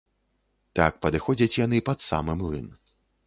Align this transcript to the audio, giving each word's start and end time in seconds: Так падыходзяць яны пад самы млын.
Так 0.79 0.97
падыходзяць 1.03 1.57
яны 1.65 1.83
пад 1.91 1.99
самы 2.09 2.33
млын. 2.43 2.67